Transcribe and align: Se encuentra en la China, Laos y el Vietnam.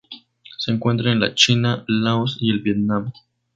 Se 0.57 0.71
encuentra 0.71 1.11
en 1.11 1.19
la 1.19 1.35
China, 1.35 1.83
Laos 1.87 2.37
y 2.39 2.49
el 2.49 2.61
Vietnam. 2.61 3.11